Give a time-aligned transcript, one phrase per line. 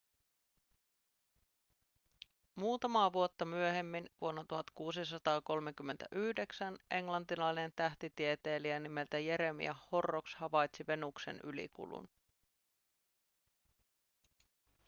[2.55, 12.09] muutamaa vuotta myöhemmin vuonna 1639 englantilainen tähtitieteilijä nimeltä jeremiah horrocks havaitsi venuksen ylikulun